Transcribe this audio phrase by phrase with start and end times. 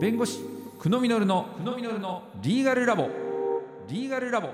[0.00, 0.38] 弁護士
[0.78, 3.10] 久野実の久野実のリーガルラボ。
[3.88, 4.50] リーガルラボ。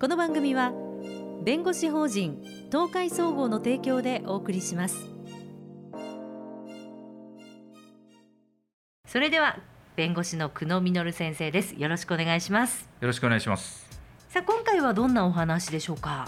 [0.00, 0.72] この番組は
[1.44, 2.42] 弁護士法人
[2.72, 4.96] 東海総合の提供でお送りします。
[9.06, 9.58] それでは
[9.94, 11.74] 弁護士の久野実先生です。
[11.74, 12.88] よろしくお願いします。
[12.98, 13.86] よろしくお願いします。
[14.30, 16.26] さあ今回はどんなお話でしょうか？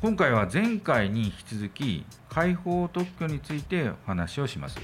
[0.00, 2.06] 今回は前回に引き続き
[2.38, 4.78] 解放特許についてお話をします。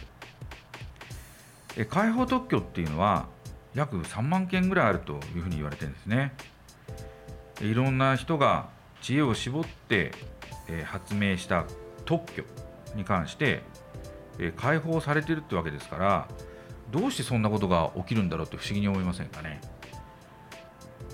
[1.76, 3.28] え解放特許っていうのは
[3.76, 6.32] 約3万件ぐらいあるというふうに言われてるんですね。
[7.60, 8.70] いろんな人が
[9.02, 10.10] 知恵を絞って
[10.68, 11.64] え発明した
[12.04, 12.42] 特許
[12.96, 13.62] に関して
[14.40, 16.28] え解放されてるってわけですから
[16.90, 19.60] どうしてそんなことが起きるんだろうって不思議に思いませんかね。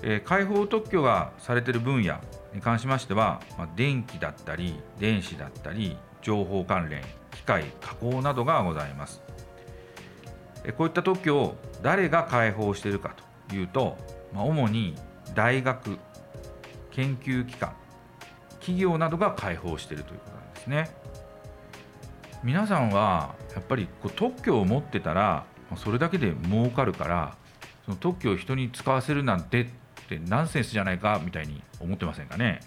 [0.01, 2.15] え解放特許がされてる分野
[2.55, 9.21] に関しましては、ま、電気だったり電子だったり情報関連機械加工などがございます。
[10.77, 13.15] こういった特許を誰が開放しているか
[13.49, 13.97] というと、
[14.33, 14.95] まあ、主に
[15.33, 15.97] 大学
[16.91, 17.73] 研究機関
[18.59, 20.91] 企業などが開放しているということなんですね。
[22.43, 25.45] 皆さんはやっぱりこう特許を持ってたら
[25.77, 27.35] それだけで儲かるから
[27.85, 29.65] その特許を人に使わせるなんてっ
[30.07, 32.59] てナンセンスじゃないかみたいに思ってませんかね？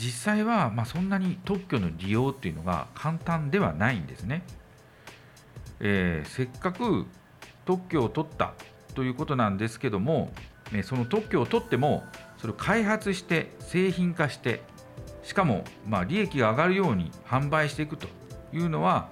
[0.00, 4.42] 実際はまそんなに特許の利用っていうのが簡単ではないんですね、
[5.80, 7.04] えー、せっかく
[7.66, 8.54] 特許を取った
[8.94, 10.32] ということなんですけども、
[10.82, 12.04] その特許を取っても
[12.38, 14.62] それを開発して製品化して
[15.22, 18.08] しかもま利益が上がるように販売していくと
[18.52, 19.10] いうのは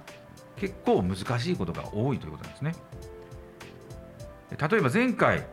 [0.57, 2.75] 結構難しいことが多いということなんですね。
[4.49, 5.45] 例えば前回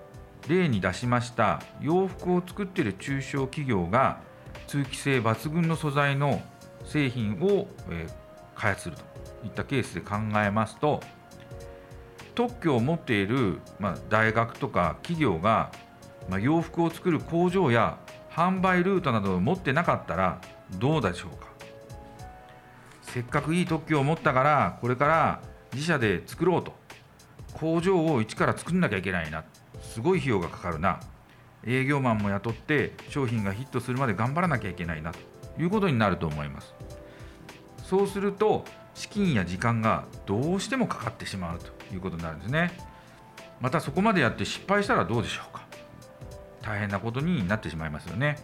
[0.49, 4.21] 例に出しました洋服を作っている中小企業が
[4.67, 6.43] 通気性抜群の素材の
[6.85, 7.69] 製品を、
[8.55, 9.03] 開発すると
[9.45, 11.01] いったケースで考えますと
[12.35, 15.71] 特許を持っている、ま、大学とか企業が、
[16.29, 17.99] ま、洋服を作る工場や
[18.31, 20.41] 販売ルートなどを持ってなかったら
[20.79, 21.47] どうでしょうか？
[23.03, 25.41] せっかくいい特許を持ったからこれから
[25.73, 26.75] 自社で作ろうと。
[27.55, 29.45] 工場を一から作んなきゃいけないな。
[29.81, 31.01] すごい費用がかかるな。
[31.67, 35.19] 営業マンも雇って商品がヒットするまで頑張らなきゃいけないなと
[35.61, 36.75] いうことになると思います。
[37.85, 42.73] そうすると資金や時間がどうしてもかかってしまうということになるんですね。
[43.61, 45.65] またそこまでやって失敗したらどうでしょうか。
[46.63, 48.39] 大変なことになってしまいますよね。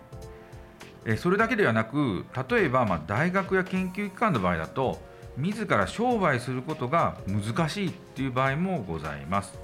[1.16, 5.00] それだけではなく例えばま大学や研究機関の場合だと
[5.36, 9.58] 自ら商売することが難しいっていう場合もございます。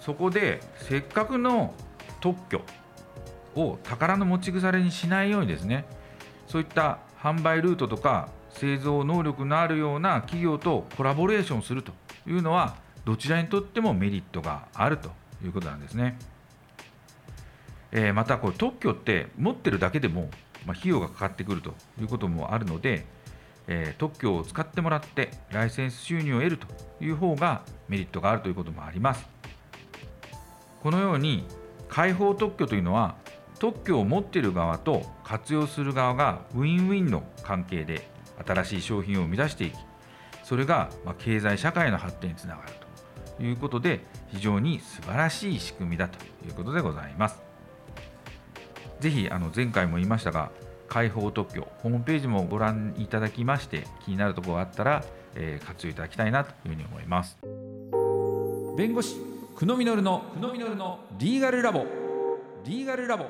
[0.00, 1.74] そこでせっかくの
[2.24, 2.62] 特許
[3.54, 5.84] を宝の持ち腐れにしないようにですね
[6.46, 11.92] そういった販売ルートとか製造能力のあるような企業とコラボレーションすると
[12.26, 15.10] いうのはどちらにとってもメリットがあると
[15.44, 16.18] いうことなんですね。
[17.92, 20.30] え、またこれ特許って持ってるだけでも、
[20.64, 23.04] ま費用がかかってくるということもあるので、
[23.66, 26.66] え、特許を使ってもらってライセンス収入を得ると
[27.04, 29.26] いう方がメリットがあるということもあります。
[30.82, 31.46] このように
[31.94, 33.14] 開放特許というのは
[33.60, 38.08] 特許を持っている側と活用する側がウィンウィンの関係で
[38.44, 39.76] 新しい商品を生み出していき
[40.42, 40.90] それが
[41.20, 42.72] 経済社会の発展につながる
[43.36, 47.40] ということで非常に素晴らしい仕組みだということでございます。
[48.98, 50.50] ぜひあの前回も言いましたが
[50.88, 57.36] 開放特許ホームページもご覧いただきまして気になるところがあったら、えー、活用いただきたいなというふうに思います
[58.76, 61.86] 弁護士久野実の久野実のリーガルラボ。
[62.64, 63.26] リーガルラボ。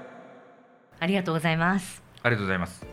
[0.98, 2.02] ありがとうございます。
[2.22, 2.86] ありがとうございます。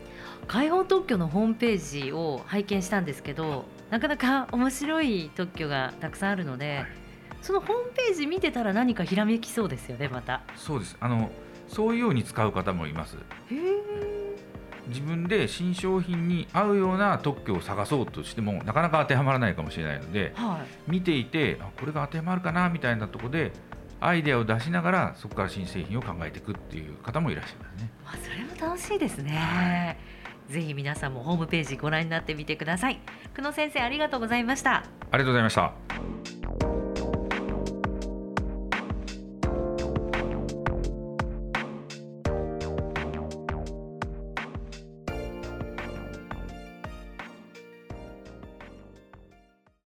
[0.46, 6.86] 開放特許のホームページを拝見したんですけどなかなか面白い特許がたくさんあるので、はい、
[7.40, 10.42] そのホームページ見てたら何かひらめきそうですよねまた。
[10.54, 10.98] そうです。
[11.00, 11.30] あの
[11.68, 13.16] そういうように使う方もいます。
[13.16, 14.11] へえ
[14.92, 23.52] 自分で新商品に合うような特許を探そうとしてもなかなか当てはまらないかもしれないので、はい、見ていてあこれが当てはまるかなみたいなところで
[24.00, 27.90] アイデアを出しながらそこから新製品を考えていくっていう方もいらっしゃいますね。
[28.04, 29.98] あそれも楽しいですね。
[30.48, 33.00] ぜひ皆さんもホームページご覧になってみてください。
[33.34, 34.84] 久野先生ありがとうございました。
[35.12, 36.41] ありがとうございました。